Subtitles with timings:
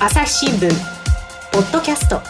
[0.00, 0.70] 朝日新聞
[1.50, 2.20] ポッドキャスト。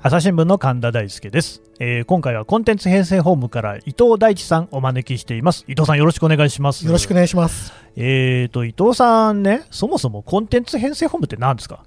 [0.00, 5.66] 朝日新聞の神田大輔です、えー今回はコンテンツ編成本部から伊藤大地さんお招きしています。
[5.68, 6.86] 伊藤さんよろしくお願いします。
[6.86, 7.74] よろしくお願いします。
[7.96, 11.84] えーと伊藤さんねそもそもコンテンツ編成本部って何ですか？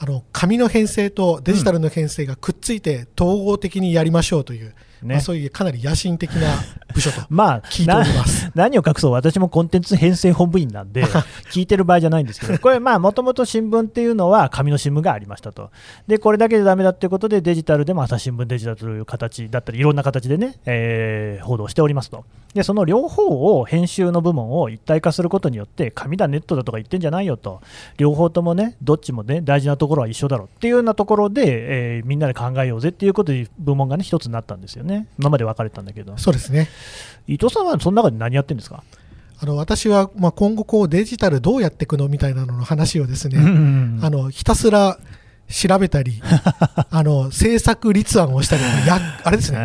[0.00, 5.14] あの紙の編成とデジタルの編成がくっついて統合的にやりましょうという、ね。
[5.14, 6.54] まあ、そういうかなり野心的な
[6.94, 8.44] 部署と まあ聞いております。
[8.54, 11.04] な 何を隠そう私もコンテンツ編成本部員なんで
[11.52, 15.70] 聞いてる場合じゃないんですけど これまあもともと新聞っていうのは紙の新聞がありましたと。
[16.06, 22.24] でこれだけでダメだっていうことでデジタルでも朝日新聞デジタルという形だったりいろんな形でね、えー報道しておりますと。
[22.52, 27.60] でその両方を編集の部門を一体化することによって紙だネットだとか言ってんじゃないよと。
[27.96, 34.87] 両方ともねどっちもね大事なところは一緒だろうっていうようなところで、えーみんなで考えようぜっていうことで部門がね一つになったんですよね
[35.18, 36.16] 今まで分かれたんだけど。
[36.18, 36.68] そうですね。
[37.26, 38.82] 伊藤さんはその中で何やってるんですか？
[39.40, 44.00] あの私は、まあ、今後こうデジタルどうやっていくのみたいなのの話をですね、うん。
[44.02, 44.98] あのひたすら
[45.48, 46.20] 調べたり、
[46.90, 49.58] あの制作立案をしたり、 やあれですね、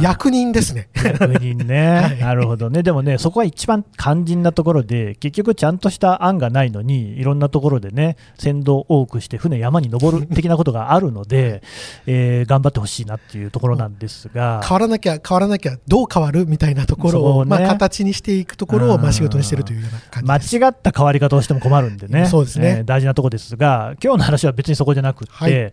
[0.00, 0.88] 役役人ですね。
[1.02, 2.18] 役人ね、 はい。
[2.18, 11.62] なるほどね、でもね、そこは一番肝心なところで、結局、ちゃんとした案がないのに、いろんなところでね、船頭多くして、船山に登る的なことがあるので、
[12.06, 17.50] えー頑張ってほしいなっていうところなんですが、変わらなきゃ変わらなきゃどう変わるみたいなところを、ね。
[17.50, 20.58] まあ、形にしていくところを、まあ、仕事にしているというような感じです。
[20.58, 22.76] 間違った変わり方をしても困るんでね、そうですね。
[22.78, 25.72] えー大事なところですが、今日の話は別にそこじゃなくって、はい。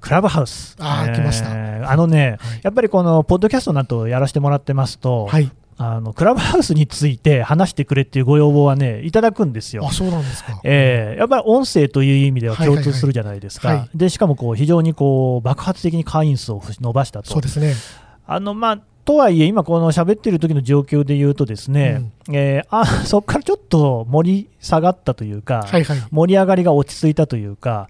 [0.00, 1.90] クラブハウス、あー来ました。
[1.90, 2.60] あのね、はい。
[2.62, 9.86] やっぱりこのポッドキャストなどやらせてもらってますと、はい、あのクラブハウスについて話してくれっていうご要望はね、いただくんですよ。
[9.86, 9.92] あ。
[9.92, 10.60] そうなんですか。
[10.64, 13.68] えーやっぱり音声という意味では共通するじゃないですか。
[13.68, 13.76] はい。
[13.78, 17.30] はいは、でしかもこう非常にこう爆発的に会員数を伸ばしたと。
[17.30, 17.74] そう、ですね。
[18.26, 25.98] あのまあ、とはいえ、今、この喋ってる時の状況で言うと、ですね、えーあ そこからちょっと盛り下がったというか、はいはい。
[26.10, 27.88] 盛り上がりが落ち着いたというか、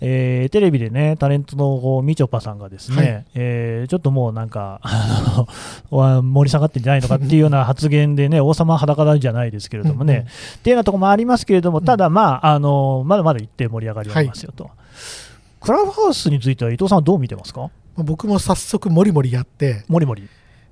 [0.00, 3.24] えーテレビでね、タレントのみちょぱさんがですね、はい。
[3.34, 5.48] えーちょっともうなんか、あの
[5.96, 10.30] わ盛り下がってんじゃないのかっていうような発言でね、王様裸なんじゃないですけれどもね、うんうんっ
[10.62, 14.70] ていうようなところもありますけれども、ただ、まあ、あのまだまだ一定盛り上がりはありますよと。
[15.60, 17.60] クラブハウスについては伊藤さんはどう見てますか？
[17.62, 17.68] ま
[18.00, 20.28] あ僕も早速もりもりやって、もりもり。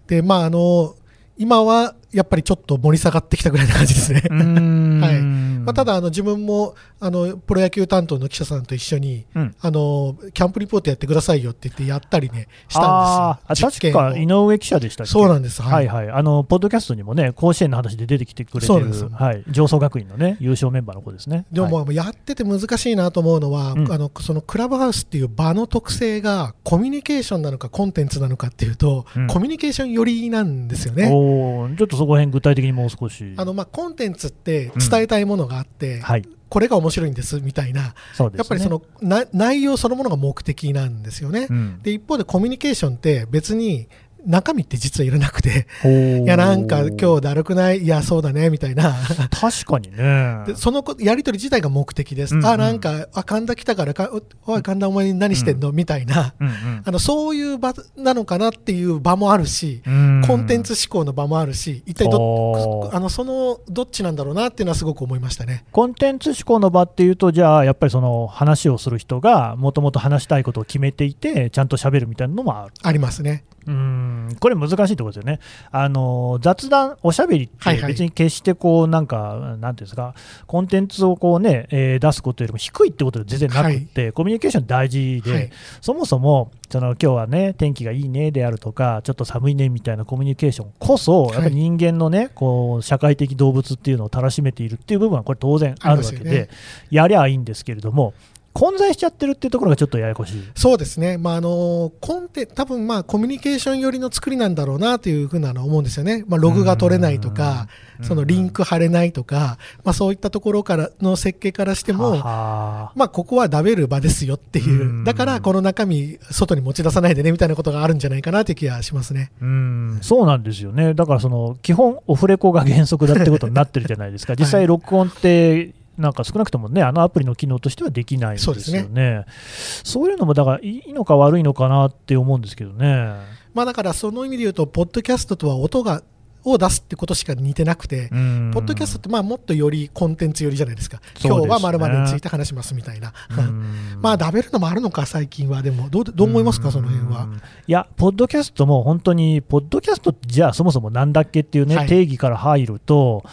[0.06, 0.94] で、まあ、あの、
[1.38, 4.22] 今はやっぱりちょっと盛り下がってきたぐらいな感じですね。
[4.30, 13.70] はいまあ、ただ、あの、自分も、あの、プロ野球担当の記者さんと一緒に、うんあの、キャンプリポートやってくださいよって言ってやったりね、したんですよ。
[13.70, 15.62] 確か井上記者でしたそうなんです。
[15.62, 15.88] ははいい。
[15.88, 21.46] はい、あのポッドキャストにもね、甲子園の話で出てきてくれてるはい、上層学院のね、優勝メンバーの子ですね。
[21.50, 31.10] でも、はいもうやってて難しいなと思うのは、うんあのそのクラブハウスっていう場の特性がコミュニケーションなのかコンテンツなのかっていうと、うんコミュニケーション寄りなんですよね。
[31.12, 33.34] おーちょっとそこら辺具体的にもう少し。
[33.36, 37.88] あのまあコンテンツって伝えたいものがあって、はい、これが面白いんですみたいな、ね。
[38.18, 41.46] やっぱりそのな内容そのものが目的なんですよね。
[41.48, 43.88] うん、で一方でコミュニケーションって別に
[44.26, 45.66] 中身って実はいらなくて、
[46.22, 48.94] いやなんか今日だるくない、いやそうだねみたいな。
[49.30, 50.44] 確かにね。
[50.46, 52.46] でそのこやり取り自体が目的です、うんうん。
[52.46, 54.10] あなんかあ神田来たからか
[54.46, 56.34] おおい神田お前何してんの、みたいな。
[56.40, 56.82] うんうん。
[56.84, 60.22] あのそういう場なのかなっていう場もあるし、うん。
[60.26, 65.64] コンテンツ思考の場もあるし一体どあのそのどっちなんだろうなっていうのはすごく思いましたね。
[65.72, 72.72] コンテンツ思考の場っていうと、じゃあ、やっぱりその話をする人が、もともと話したいことを決めていて、ちゃんと喋るみたいなのもある。
[72.82, 73.44] ありますね。
[73.66, 74.36] うん。
[74.40, 75.40] これ難しいところですよね。
[75.70, 77.92] あの雑談、おしゃべりってはいはい。
[77.92, 80.14] 別に決してこう、なんか、なんていうんですか、
[80.46, 85.50] コンテンツをこうね、えー出すことよりも低いってことで全然なくって、コミュニケーション大事で、はい。
[85.80, 96.48] そもそも、その今日はね、天気がいいねであるとか、ちょっと寒いねみたいなコミュニケーションこそ、やっぱり人間のね、こう社会的動物っていうのをたらしめているっていう部分は、これ当然あるわけで、ね。
[96.90, 98.12] やりゃいいんですけれども、
[98.54, 100.42] 混在しちゃってるっていうところがちょっとややこしい。
[100.54, 114.82] そうですね、まあ、あのコンテ多分まあコミュニケーション寄りの作りなんだろうなというふうなのは思うんですよね、まあ、ログが取れないとか、うんそのリンク貼れないとか、まあ、そういったところからの設計からしても、はまあ、ここは食べる場ですよっていう。
[114.82, 119.30] う、んだからこの中身、外に持ち出さないでねみたいなことがあるんじゃないかなという気がしますね。
[119.40, 119.98] うん。
[120.02, 133.14] そうなんですよね、だからその基本、オフレコが原則だってことになってるじゃないですか、 実際、録音って、なんか少なくともね、あのアプリの機能としてはできないんですよね、そうですそういうのもだからいいのか悪いのかなって思うんですけどね。
[133.54, 136.02] まあ、だからその意味で言うと、ポッドキャストとは音が
[136.44, 138.50] を出すってことしか似てなくて、うん。
[138.52, 141.30] ポッドキャストってまあもっとよりコンテンツ寄りじゃないですか、すね。
[141.30, 143.98] 今日はまるについて話しますみたいな、うん。
[144.02, 147.24] まあ、ダベるのもあるのか、最近は、でも、どうどう思いますか、その辺は？
[147.24, 147.38] うんい
[147.72, 151.86] や、ポッドキャストも本当に、ポッドキャストってじゃあそもそもなんだっけっていうね、はい。
[151.86, 153.24] 定義から入ると、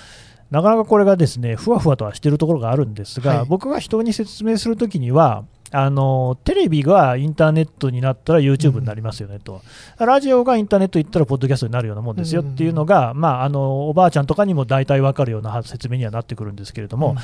[0.51, 3.45] なかなかこれがですねふわふわとはしてるところがあるんですが、はい。
[3.47, 9.61] 僕が人に説明するときにはあのテレビがインターネットになったら YouTube になりますよねと、
[9.97, 17.15] ラジオがインターネット行ったらポッドキャストになるようなもんですよっていうのが、まあ、あのおばあちゃんとかにも大体わかるような説明にはなってくるんですけれども、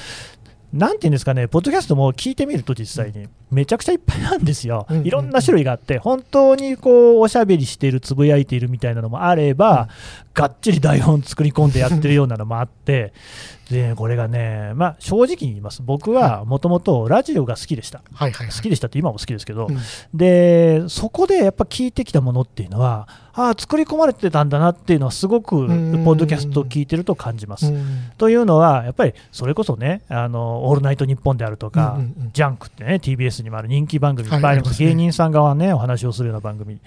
[0.72, 9.90] なんていうんですかね、ポッドキャストも聞いてみると実際にめちゃくちゃいっぱいなんですよ、うんいろんな種類があって、本当にこうおしゃべりしている、つぶやいているみたいなのもあれば、
[10.38, 13.12] がっちり台本作り込んでやってるようなのもあって、
[13.72, 18.56] でこれがね、まあ、正直に言います、僕はもともとラジオが好きでした、はいはいはい。
[18.56, 19.78] 好きでしたって今も好きですけど、うん。
[20.14, 25.68] でそこでやっぱ聞いてきたものっていうのは、ああ、作り込まれてたんだなっていうのは、すごくポん。
[25.70, 27.74] ッドキャストを聞いてると感じます。
[27.74, 28.12] うん。
[28.20, 32.30] というのは、やっぱりそれこそね、あのオールナイトニッポンであるとか、うんうんうん。
[32.34, 36.80] ジャンクってね、TBS にもある人気番組いっぱいあります、はい芸人さん側ね、お話をするような番組。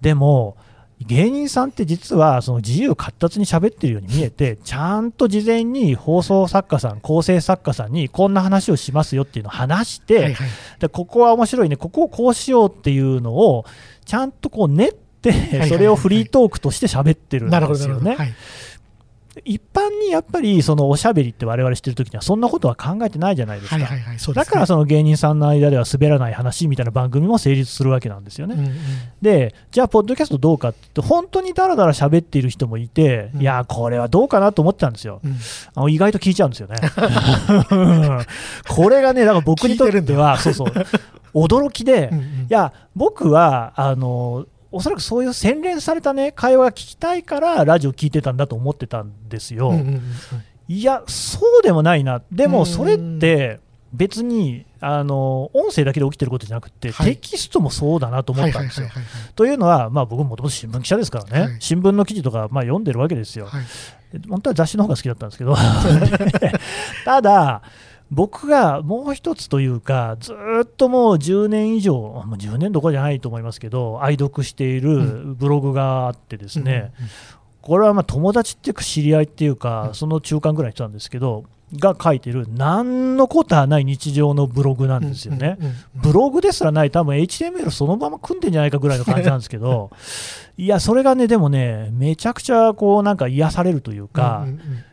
[0.00, 0.56] でも、
[1.00, 10.48] 芸人さんって実はその自由闊達に喋ってるように見えて、ちゃんと事前に放送作家さん、構成作家さんにこんな話をしますよっていうのを話して、はいはい
[10.78, 13.66] でここは面白いね、ここをこうしようっていうのを、
[14.04, 18.06] ちゃんとこう練って、はいそれをフリートークとして喋ってるんなるほど、なるほど。
[18.06, 18.24] ですよね。
[18.24, 18.34] はい。
[19.44, 23.76] 一般にやっぱりそのおしゃべりって我々してるときにはそんなことは考えてないじゃないですか。
[23.76, 24.18] はいはいはい。
[24.18, 28.54] すねだからその芸人さんの間では滑らない話みたいな番組も成立するわけなんですよね。
[28.54, 28.76] うんうん
[29.22, 35.20] で、じゃあ、ポッドキャストどうかって言って、本当にだらだら喋っている人もいて、うんいや、これはどうかなと思ってたんですよ。
[35.24, 35.36] うん
[35.74, 36.76] あの意外と聞いちゃうんですよね。
[38.68, 40.72] これがね、だから僕にとっては、そうそう、
[41.34, 44.46] 驚きで、うんうんいや、僕は、あの、
[44.76, 49.70] おそらくそういう洗練されたね、会話が聞きたいから、ラジオ聞いてたんだと思ってたんですよ。
[49.70, 50.02] うんうんうん
[50.68, 52.50] いや、そうでもないな、でうん。
[52.50, 53.60] もそれって
[53.92, 57.10] 別にあの音声だけで起きてることじゃなくて、はい。
[57.14, 58.88] テキストもそうだなと思はいったんですよ。
[59.36, 61.56] というのは、まあ、僕もともと新聞記者ですからね、はい。
[61.60, 63.64] 新聞の記事とかまあ読んでるわけですよ、はい。
[64.28, 65.54] 本当は雑誌の方が好きだったんですけど、
[67.04, 67.62] ただ、
[68.10, 76.92] 僕がもう一つというか、ずーっともう10年以上、もう10年どころじゃないと思いますけど、愛読しているブログがあってですね、
[77.62, 79.94] これはまあ友達っていうか知り合いっていうか、うん。
[79.94, 85.58] その中間ぐらいの人なんですけど、が書いてる、何のことはない日常のブログなんですよね。
[85.94, 89.90] ブログですらない、多分 HTML そのまま組んでんじゃないかぐらいの感じなんですけど、
[90.56, 94.46] いや、それがね、でもね、めちゃくちゃこうなんか癒されるというか、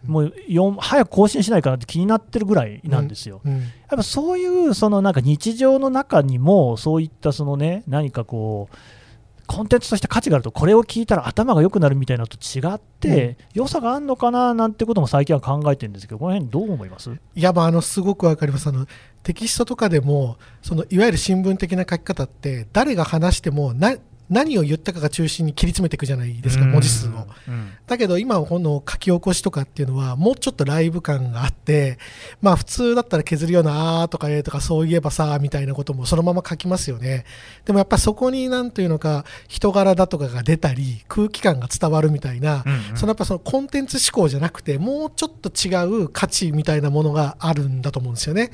[0.05, 3.41] もうよん早く更新しないかなって気になってるぐらいなんですよ。
[3.45, 3.53] うん
[3.93, 8.75] やっぱそういうそのなんか日常の中にも、そういったそのね、何かこう、
[9.45, 17.11] コンテンツとして価値があると、これを聞いたら頭が良くなるみたいなのと違って、良さがあるのかななんてことも最近は考えてるんですけど、この辺どう思います？
[17.11, 18.67] いや、まあ、あの、すごくわかります。
[18.67, 18.85] あの、
[19.21, 23.95] テキストとかでも、その、いわゆる新聞的な書き方って、誰が話しても、な、
[24.29, 27.27] 何を言ったかが中心に切り詰めていくじゃないですか、文字数を。
[27.47, 27.71] うん。
[27.85, 31.97] だけど今この書き起こしとかっていうのはもうちょっとライブ感があって
[32.41, 37.25] まあ普通だったら削るようなあーとかえーとかそういえばさみたいなこともそのまま書きますよね。
[37.65, 42.97] でもやっぱそこになんというのか人柄だとかが出たり空気感が伝わるみたいな、うんうん。
[42.97, 48.51] そのやっぱそのコンテンツ思考じゃなくてもうちょっと違う価値みたいなものがあるんだと思うんですよね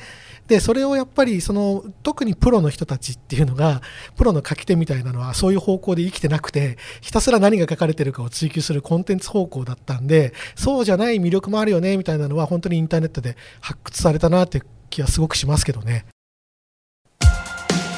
[0.50, 3.82] でそれをやっぱりその特にプロの人たちっていうのが
[4.18, 16.06] プロの書き手みたいなのはそういう方向で生きてなくてひたすら何が書かれてるかを追求するコンテンツ方向だったんでそうじゃない魅力もあるよねみたいなのは本当にインターネットで発掘されたなっていう気はすごくしますけどね。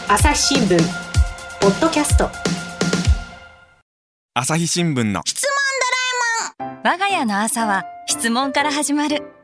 [0.09, 0.77] 朝日新聞
[1.61, 2.29] ポッドキャスト。
[4.33, 5.21] 朝日新聞の。
[6.83, 9.40] 我が家の朝は質問から始まる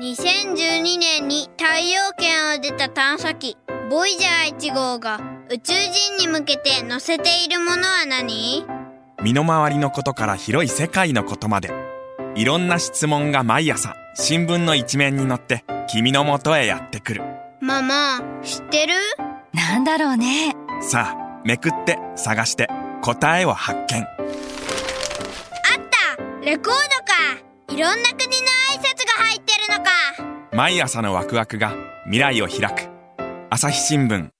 [0.00, 3.58] 2012年に太陽圏を出た探査機
[3.90, 8.64] ボイジャー1号が宇宙人に向けて載せているものは何？
[9.22, 11.70] 身の回りのことから広い世界のことまで。
[12.34, 17.22] いろんな質問が毎朝新聞の一面に載って君の元へやってくる。
[17.60, 18.94] ママ知ってる？
[19.52, 20.56] なんだろうね。
[20.80, 22.68] さあめくって探して
[23.02, 24.02] 答えを発見。
[24.02, 24.06] あっ
[26.16, 26.80] たレコードか。
[27.68, 28.59] いろんな国の
[30.52, 31.76] 毎朝のワクワクが
[32.06, 32.88] 未来を開く。
[33.50, 34.30] 朝日新聞。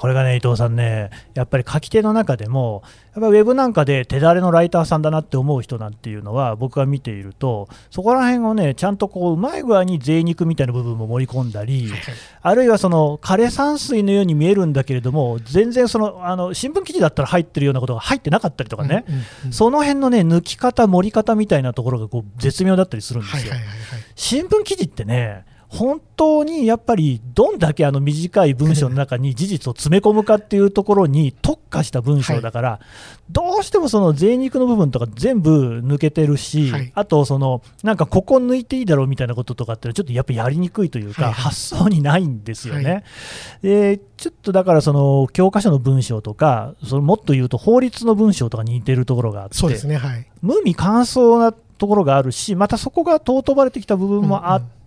[0.00, 2.82] これがね、伊藤さんね、やっぱり書き手の中でも、
[3.14, 11.92] やっぱりウェブなんかで手だれのライターさんだなって思う人なんていうのは、僕が見ていると、そこら辺をね、ちゃんとこううまい具合に贅肉みたいな部分も盛り込んだり、
[12.40, 19.52] あるいはその枯山水のように見えるんだけれども、全然そのあの新聞記事だったら入ってるようなことが入ってなかったりとかね、うんうんうん。
[19.52, 23.52] その辺のね、抜き方、盛り方みたいなところがこう絶妙だったりするんですよ。
[23.52, 24.00] はいはいはいはい。
[24.14, 32.80] 新聞記事ってね、本当にやっぱりどんだけあの短い文章の中に事実を詰め込むかっていうところに特化した文章だから、
[33.30, 36.92] どうしてもその贅肉の部分とか全部抜けてるし、はい。
[36.96, 42.90] あとそのなんかここ抜いていいだろうみたいなこととかってちょっとやっぱやりにくいというか、発想にないんですよね。
[42.90, 43.04] はい。
[43.62, 50.26] でちょっとだからその教科書の文章とかそのもっと言うと法律の文章とかに似てるところがあってそうですねはい。
[50.42, 54.79] 無味乾燥なところがあるしまたそこが尊ばれてきた部分もあって、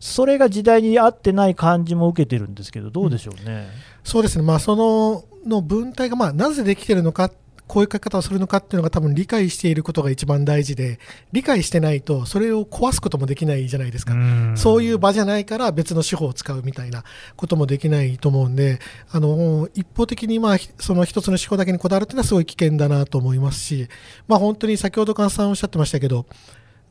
[0.00, 3.68] それが時代に合ってない感じも受けてるんですけどどうでしょうね。
[4.04, 7.30] そうですね、まあ、そのの文体がまあなぜできてるのか、
[7.66, 10.98] こういう書き方をするのかっていうのが多分理解していることが一番大事で、
[11.32, 14.14] 理解してないと、それを壊すこともできないじゃないですか。
[14.56, 17.02] そういう場じゃないから別の手法を使うみたいな
[17.34, 18.78] こともできないと思うんで、
[19.10, 23.88] あの一方的にまあひその一つの手法だけにこだわるっていうのはすごい危険だなと思いますし、
[24.28, 26.26] まあ、本当に先ほど菅さんおっしゃってましたけど、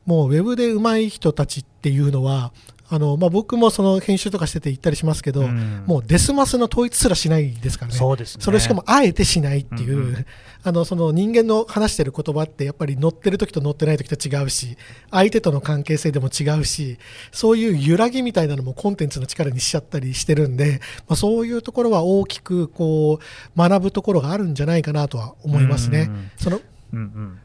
[0.05, 2.51] もうウェブで上手い人たちっていうのは、
[2.93, 5.83] あのまあ、僕もその編集とかしてて言ったりしますけど、うん。
[5.87, 7.97] もうデスマスの統一すらしないですからね。
[7.97, 8.43] そうですね。
[8.43, 10.25] それをしかもあえてしないっていう、うんうん。
[10.63, 14.77] あのその人間の話してる言葉ってやっぱり乗ってる時と乗ってない時と違うし
[15.09, 16.99] 相手との関係性でも違うし
[17.31, 26.09] そういう揺らぎみたいなのもコンテンツの力にしちゃったりしてるんで、まあ、そういうところは大きくこう学ぶところがあるんじゃないかなとは思いますね。
[26.09, 26.31] うん。
[26.37, 26.61] その
[26.93, 27.39] うんうん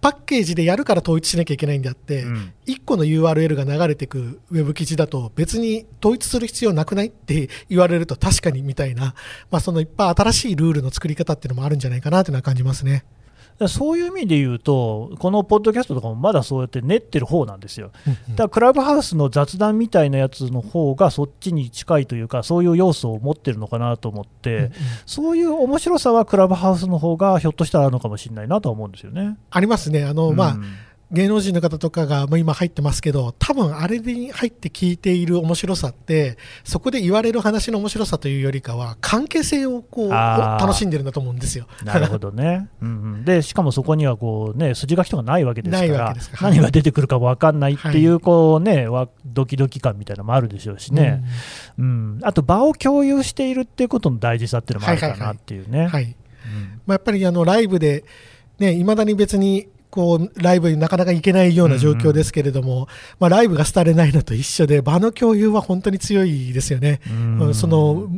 [0.00, 9.14] パパッケージでやるから統一しなきゃいけないんであって、うん1個の URL が流れてくウェブ記事だと別に統一する必要なくないって言われると確かにみたいな、
[9.50, 13.04] まあ、そのいっぱい新しいルールの作り方っていうのもあるんじゃないかなというのは感じますね。
[13.68, 17.90] そういう意味で言うと、このポッドキャストとかもまだそうやって練ってる方なんですよ。
[18.30, 24.70] だからクラブハウスの雑談みたいなやつの方がそっちに近いというか、そういう要素を持ってるのかなと思って、
[25.06, 29.36] そういう面白さはクラブハウスの方がひょっとしたらあるのかもしれないなとは思うんですよね。
[29.50, 30.04] ありますね。
[30.04, 30.64] あの、まあうん、
[31.12, 41.66] 芸能人の方とかがまあ今入ってますけど、多分あれに入って聞いている面白さって、そこで言われる話の面白さというよりかは、関係性をこう楽しんでるんだと思うんですよ。
[41.84, 42.68] なるほどね。
[42.80, 46.50] うんうん、で、しかもそこにはこう、ね、筋書きとかないわけですかないわらけですから。
[46.50, 51.24] 何が出てくるか分かんないっていう、こうね、わドキドキ感みたいなのもあるでしょうしね、
[51.76, 52.20] うん。
[52.22, 55.88] あと場を共有しているっていうことの大事さっていうのもあるかなっていうね。
[56.86, 58.04] まあ、やっぱりあのライブで、
[58.58, 67.00] ね、いまだに別にこうライブになかなか行けないような状況ですけれども、まあ、ライブが廃れないのと一緒で、場の共有は本当に強いですよね。
[67.40, 68.08] うんその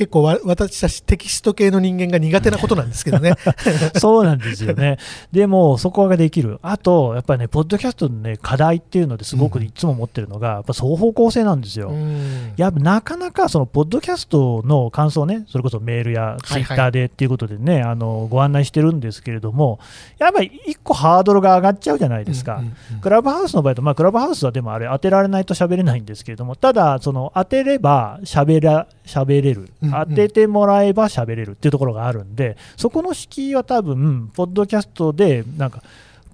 [0.00, 3.34] 結構わ私たちテキスト系の人間が苦手なことなんですけどね。
[4.00, 4.96] そうなんですよね。
[5.30, 6.58] でも、そこができる。
[6.62, 11.90] あと、やっぱりね、ポッドキャストのね、課題っていうのですごくいつも持ってるのが、やっぱ双方向性なんですよ。
[11.90, 19.80] うんやっぱなかなかそのポッドキャストの感想ね、それこそメールやツイッターでっていうことでね、あのご案内してるんですけれども、
[20.18, 22.54] やっぱり一個ハードルが上がっちゃうじゃないですか。
[22.54, 35.82] うんうんうんクラブハウスの場合と、まあ、クラブハウスはでもあれ、当てられないと喋れないんですけれども、ただ、その当てれば喋ら喋れる、うんうん当ててもらえば喋れるっていうところがあるんで、そこの敷居は多分、ポッドキャストで、なんか、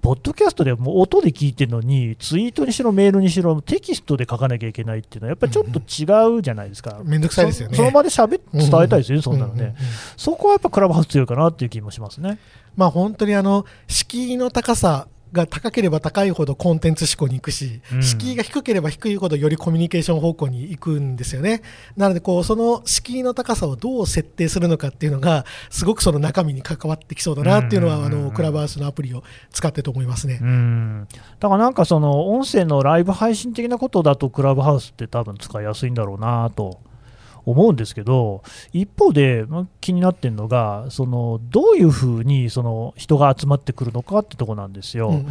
[0.01, 7.01] ポッドキャストでもう音で聞いてるのに、ツイートにしろ、メールにしろ、テキストで書かなきゃいけないっていうのは、やっぱりちょっと違うじゃないですか。
[7.03, 9.61] めんどくさいですよねそその場で喋って伝えたいですよね、そんなのね。
[9.61, 9.73] うううん
[10.15, 12.37] そこはやっぱクラブハウス強いかなっていう気もしますね。
[12.75, 21.61] まあ本当にあの敷居の高さが高ければ高いほどコンテンツ思考に行くし、うん敷居が低ければ低いほどよりコミュニケーション方向に行くんですよね。
[21.95, 30.39] なのでこうその敷居の高さをどう設定するのかっていうのがすごくその中身に関わってきそうだなっていうのは、うんあのクラブハウスのアプリを使ってと思いますね。
[30.41, 31.07] うん
[31.39, 36.79] だからなんかその音声のライブ配信的なことだとクラブハウスって多分使いやすいんだろうなと
[37.47, 45.09] 思うんですけど一方でまあ気になってるのがそのどういうふうにその人が集まってくるのかってとこなんですよ。
[45.09, 45.27] うんうんうん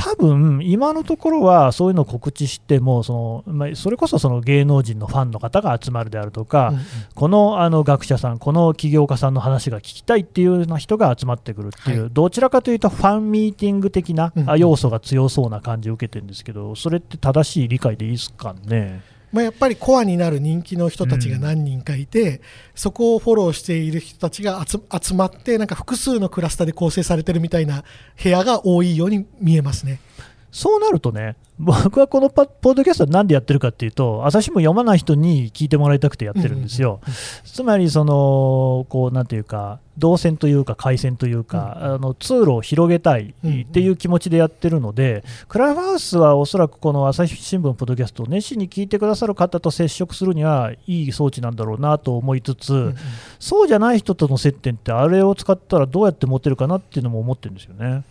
[0.00, 6.82] 多分今のところはそういうのを告知してもその、まあ、それこそその芸能人のファンの方が集まるであるとか、うんうん
[7.16, 19.02] このあの学者さん、この起業家さんの話が聞きたいっていうような人が集まってくるっていう、はいどちらかというとファンミーティング的な要素が強そうな感じを受けてるんですけど、それって正しい理解でいいですかね？
[19.32, 22.40] まあ、やっぱりコアになる人気の人たちが何人かいて、
[22.74, 27.84] そこをフォローしている人たちが集集まってなんか複数のクラスターで構成されてるみたいな
[28.22, 30.00] 部屋が多いように見えますね。
[30.50, 37.00] そうなるとね、僕はこのパポッドキャストなんでやってるかっていうと、朝日新聞読まない人に聞いてもらいたくてやってるんですよ。
[37.44, 52.94] つまり、その、こう、なんていうか、動線というか、回線というか、あの通路を広げたいっていう気持ちでやってるので、クラブハウスはおそらくこの朝日新聞ポッドキャストを熱心に聞いてくださる方と接触するにはいい装置なんだろうなと思いつつ、
[53.40, 58.04] そうじゃない人との接点って、あれを使ったらどうやって持てるかなっていうのも思ってるんですよね。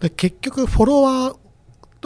[0.00, 1.36] で結局フォロワー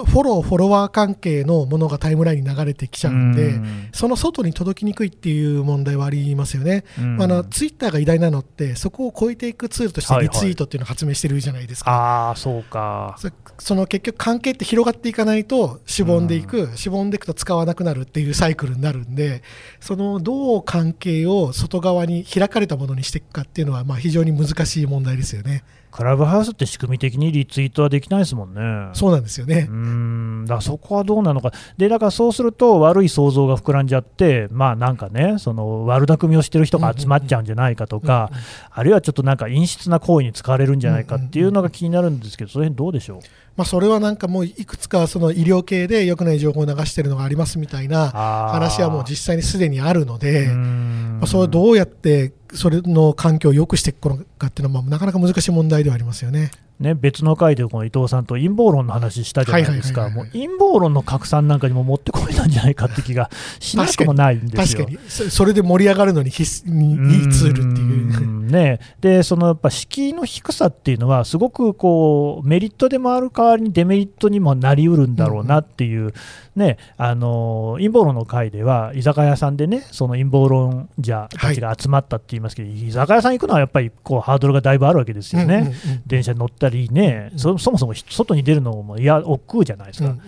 [0.05, 6.85] フォロー、フォロワー関係のものがタイムラインに流れてきちゃうんで、うんその外に届きにくいっていう問題はありますよね。
[6.99, 11.91] うんあのツイッターが偉大なのって、そこを超えていくツールとしてはいはいリツイートっていうのを発明してるじゃないですか。
[11.91, 13.17] ああ、そうか。
[13.19, 19.43] そその結局関係って広がっていかないとしぼんでいく、しぼんでいくと使わなくなるっていうサイクルになるんで
[19.81, 25.65] そのどう関係を外側に開かれたものにしていくかっていうのはまあ非常に難しい問題ですよね。
[25.91, 28.91] クラブハウスって仕組み的にリツイートはできないですもんね。
[28.95, 29.67] そうなんですよね。
[29.69, 29.73] う。
[29.73, 30.45] ん。
[30.47, 38.31] だそこはどうなのか、でだからそうすると悪い想像が膨らんじゃって、まあなんかね、その悪巧みをしてる人が集まっちゃうんじゃないかとか、
[38.71, 43.21] あるいはちょっとなんか陰湿な行為に使われるんじゃないかっていうのが気になるんですけど、その辺どうでしょう？
[43.57, 56.51] まあ、それはなんかもういくつかその医療系で良くない情報を流してるのがありますみたいな話はもう実際にすでにあるので、まあ、それをどうやってそれの環境を良くしていくのかっていうのはなかなか難しい問題ではありますよね。
[56.81, 60.49] ね、別の回でこの伊藤さんと陰謀論の話したじゃないですか、もうはいはいはいはい。
[60.49, 64.87] 陰謀論の拡散なんかにも持ってこいなんじゃないかって気がしなくもないんですよ。
[64.87, 65.11] 確かに。
[65.11, 68.21] そそれで盛り上がるのに必須にいいツールっていう。
[68.21, 76.15] んね、でそのやっぱ敷居の低さっていうのは、すごくこうメリットでもある代わりにデメリットにもなりうるんだろうなっていう、
[76.57, 85.57] ね、あの陰謀論の会では、居酒屋さんでね、その陰謀論者たちが集まったって言いますけど、居酒屋さん行くのはやっぱりこうハードルがだいぶあるわけですよね。
[85.57, 90.21] うんうんうん電車に乗ったりね、そそもそも外に出るのもいや億劫じゃないですか、うんうん。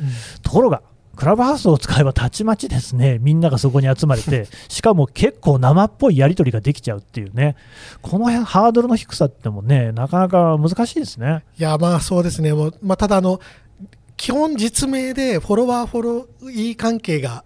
[0.43, 0.83] ところが、
[1.17, 7.57] クラブハウスを使えばたちまちですね、みんながそこに集まれて、 しかも結構生っぽいやり取りができちゃうっていうね、
[8.01, 11.45] この辺ハードルの低さってもね、なかなか難しいですね。
[11.59, 13.41] いやまあそうですね、もうまあ、ただあの、
[14.17, 17.45] 基本実名でフォロワー、フォロー関係が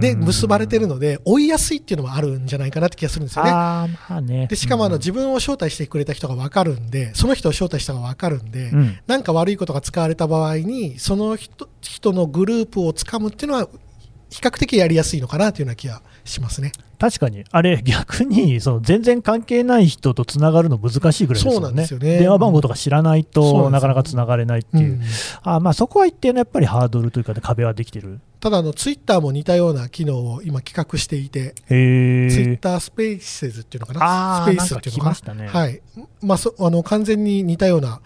[0.00, 3.50] で結ばれてるので、追いやすいっていうのもあるんじゃないかなって気がするんですよね。
[3.50, 4.46] まあね。
[4.46, 5.00] でしかもあのうん。
[5.00, 8.98] 自分を招待してくれた人が分かるんで、その人を招待したのが分かるんで、うん。
[9.06, 13.68] なんか悪いことが使われた場合に、その人人のグループをつかむっていうのは、
[14.30, 16.72] 比較的やりやすいのかなというような気がしますね。
[16.98, 21.74] 確かに、あれ、逆にその全然関係ない人とつながるの難しいぐらいですそうなよね。
[21.74, 22.18] んですよね。
[22.18, 25.02] 電話番号とか知らないそうなんなかなかつながれないっていう、うん。
[25.42, 28.20] あまあ、そこは一定のやっぱりハードルというか、ね、壁はできてる。
[28.40, 35.80] ただあの、ツイッターも似たような機能を今企画していて、ツイッタースペースズっていうのかな、スペースっていうのかな、はい。
[36.20, 38.00] まあ、そあの完全に似たような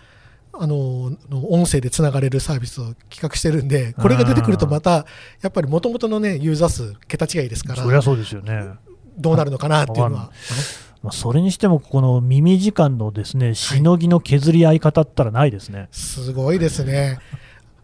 [0.54, 5.06] あのの音声でつながれるサービスを企画してるんで、これが出てくるとまた、
[5.40, 8.64] やっぱりもともとの、ね、ユーザー数、桁違いですから、そりゃそうですよね。
[9.16, 10.32] どうなるのかなっていうのわは、
[11.02, 15.88] まあ、それにしても、この耳時間のですねしのぎの削り合い方ったらないですね。
[15.90, 17.18] すごいですね。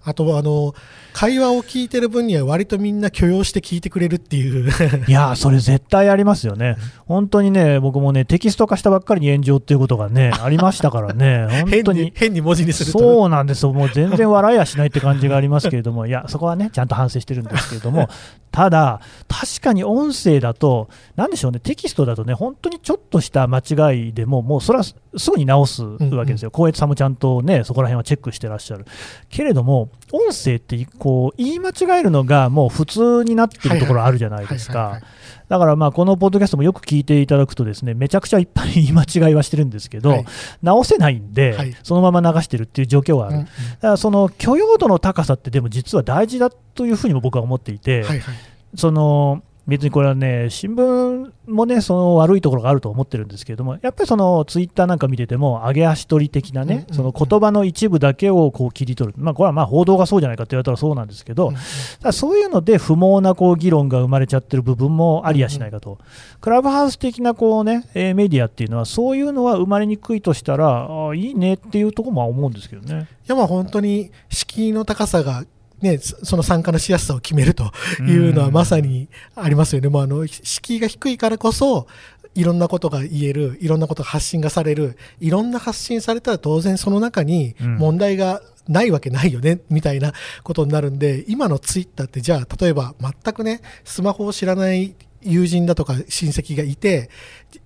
[0.04, 0.74] あとはあの
[1.12, 4.70] 会話を聞いてる分には割とみんな許容して聞いてくれるっていう。
[5.08, 6.76] いやー、それ絶対ありますよね。
[7.06, 12.02] 本当にね、僕もね、テキスト化したばっかりに炎上っていうことがね、ありましたからね、 本変当に。
[12.02, 12.98] に変に文字にすると。
[13.00, 18.08] そうなんですよ、もう全然笑いやしないって感じがありますけれども、いや、そこはね、ちゃんと反省してるんですけれども、
[18.52, 24.94] ただ、確かに音声だと、なんでしょうね、テキストだとね、本当にちょっとした間違いでも、もうそれはす
[25.32, 28.86] ぐに直すわけですよ、光悦さんもちゃんとね、そこら辺はチェックしてらっしゃる。
[29.30, 35.00] けれども、音声ってこう言い間違えるのがもう普通になってるところあるじゃないですか。
[35.48, 40.24] だからまあこのポッドキャストもよく聞いていただくとですねめちゃくちゃいっぱい言い間違いはしてるんですけど、はい。
[40.62, 41.74] 直せないんで、はい。
[41.82, 43.46] そのまま流してるっていう状況はある、うんうん。
[43.46, 48.34] だからその許容度の高さってでも実は大事だというふうにも僕は思っていて、はいはい。
[48.74, 61.52] その別にこれはね、新聞もね、その悪いところがあると思ってるんですけれども、やっぱりそのツイッターなんか見てても、上げ足取り的なね、その言葉の一部だけをこう切り取る、まあ、これはまあ報道がそうじゃないかって言われたらそうなんですけど、
[62.00, 65.98] だそういうので不毛なこう議論が生まれちゃってる部分もありやしないかと、
[66.40, 73.06] クラブハウス的なこう、ね、えーメディアっていうのは、そういうのは生まれにくいとしたら、あいいねっていうところも思うんですけどね。
[73.26, 75.44] いやまあ本当に敷居の高さが、
[75.80, 81.86] ね、そその参加のしやすさを決めるというのはまさにありますよね、もうあの敷居が低いからこそ、
[82.34, 87.76] いろんなことが言える、いろんなことが発信がされる、いろんな発信されたら当然その中にうん。
[87.76, 90.12] 問題がないわけないよね、みたいな
[90.44, 97.10] ことになるんで、今のツイッターってじゃあ、例えば全くね、スマホを知らない友人だとか親戚がいて、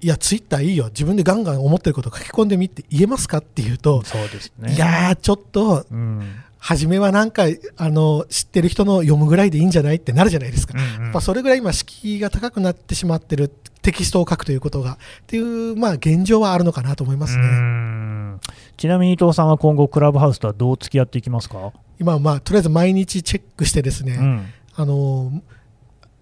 [0.01, 4.75] いや、ツイッターいいよ、自分でガンガン思ってること書き込んでみって言えますかっていうと、そうですね。
[4.75, 7.47] いやー、ちょっとうん初めはなんか
[7.77, 11.21] あの知ってる人の読むぐらいでいいんじゃないってなるじゃないですか、うんうん。
[11.21, 14.97] それぐらい今、敷居が高くなってしまってる、テキストを書くということがっ
[15.27, 17.49] ていう、まあ、現状はあるのかなと思いますうね。
[17.49, 18.41] ん。
[18.77, 24.47] ちなみに伊藤さんは今後、クラブハウスとはどう付き合っていきますか、今は、まあ、とりあえず毎日チェックしてですね、うん。
[24.77, 25.33] あの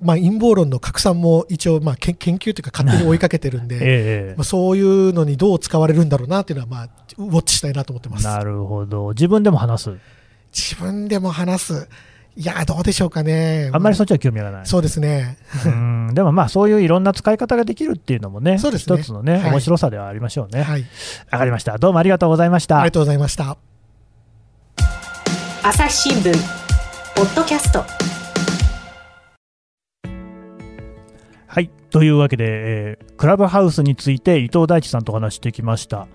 [0.01, 4.35] まあ、陰謀論の拡散も一応、まあ、研研究というか勝手に追いかけてるんで、 ええ。
[4.39, 8.25] まあ、そういうのにどう使われるんだろうなっていうのは、まあ、ウォッチしたいなと思ってます。
[8.25, 9.91] なるほど、自分でも話す。
[10.53, 11.89] 自分でも話す。
[12.37, 13.71] いや、どうでしょうかね。
[13.73, 14.67] あんまりそっちは興味がない。
[14.67, 15.37] そうですね。
[15.67, 20.61] うんでもまあそういういろんな使い方ができるっていうのもね、そうですね一つのね、はい面白さではありましょうね。
[20.61, 20.87] わ、はい。
[21.31, 21.79] かりました。
[21.79, 22.93] どうもありがとうございましたありが。
[22.93, 23.57] とうございました。
[25.63, 26.33] 朝日新聞
[27.15, 28.10] ポッドキャスト
[31.91, 36.09] というわけで、えークラブハウスについて伊藤大地さんとお話してきました。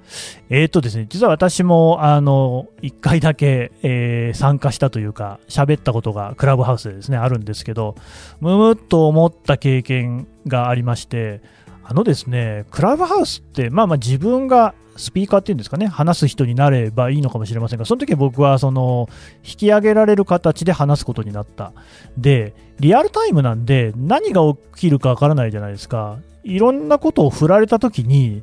[0.49, 7.95] えーとですね、実は私も、あの、一回だけ、えー参加したというか、喋ったことがクラブハウスでですね、あるんですけど、
[8.39, 11.41] むむっと思った経験がありまして、
[11.87, 19.07] あのですね、クラブハウスって、まあまあ自分がスピーカーっていうんですかね、話す人になればいいのかもしれませんが、その時僕はその、
[19.43, 21.73] 引き上げられる形で話すことになった。
[22.17, 26.17] で、リアルタイムなんで何が起きるかわからないじゃないですか。
[26.43, 28.41] いろんなことを振られた時に、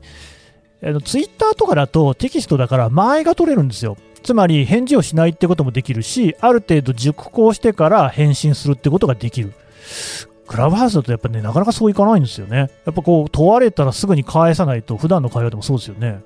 [1.05, 3.97] ツイッターとかだとテキストだから間合いが取れるんですよ。
[4.23, 9.53] つまり返事をしないってこともできるし、ある程度熟考してから返信するってことができる。
[10.53, 12.57] クラブハウスだとやっぱね、なかなかそういかないんですよね。
[12.59, 16.21] やっぱこう問われたらすぐに返さないと、普段の会話でもそうですよね。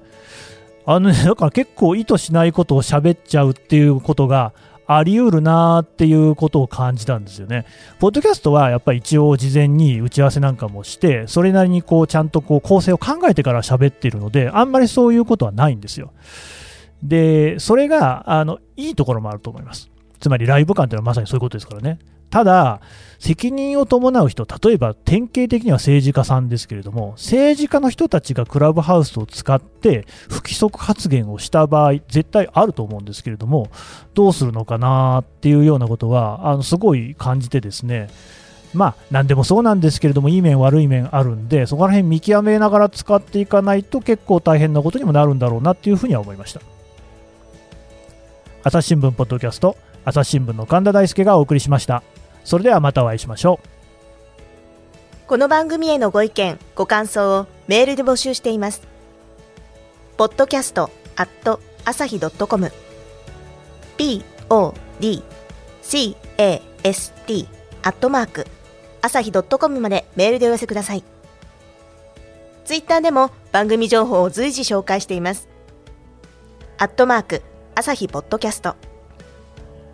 [0.84, 4.52] あのね、 だから結構意図しないことを喋っちゃうっていうことが
[4.88, 7.66] あり得るなーっていうことを感じたんですよね。
[8.00, 16.12] ポッドキャストはやっぱり一応事前に打ち合わせなんかもして、それなりにこうちゃんとこう構成を考えてから喋ってるので、あんまりそういうことはないんですよ。
[17.02, 19.90] で、それがあのいいところもあると思います。
[20.18, 21.98] つまりライブ感っていうのはまさにそういうことですからね。
[22.36, 22.82] ただ、
[23.18, 33.70] 責任を伴う人、例えば典型的には政治家さんですけれども、政治家の人たちがクラブハウスを使って不規則発言をした場合、絶対あると思うんですけれども、
[34.12, 38.10] どうするのかなっていうようなことは、あのすごい感じてですね、
[38.74, 46.60] まあ、何でもそうなんですけれども、いい面、悪い面あるんで、そこら辺見極めながら使っていかないと結構大変なことにもなるんだろうなっていうふうには思いました。
[48.62, 52.02] 朝日新聞ポッドキャスト、朝日新聞の神田大輔がお送りしました。
[52.46, 55.26] それではまたお会いしましょう。
[55.26, 58.86] この番組へのご意見、ご感想をメールで募集しています。
[60.16, 60.80] podcast
[61.16, 62.72] アット朝日 .com
[63.96, 65.24] p o d
[65.82, 67.48] c a s t
[67.82, 68.46] アットマーク
[69.02, 71.02] 朝日 .com までメールでお寄せください。
[72.64, 75.48] ツイッターでも番組情報を随時紹介しています。
[76.78, 77.42] アットマーク
[77.74, 78.76] 朝日ポッドキャスト